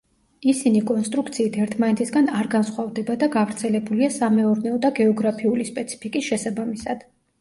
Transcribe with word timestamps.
ისინი 0.51 0.79
კონსტრუქციით 0.91 1.59
ერთმანეთისგან 1.65 2.31
არ 2.39 2.49
განსხვავდება 2.55 3.17
და 3.25 3.29
გავრცელებულია 3.35 4.09
სამეურნეო 4.17 4.81
და 4.87 4.93
გეოგრაფიული 5.01 5.67
სპეციფიკის 5.73 6.33
შესაბამისად. 6.33 7.07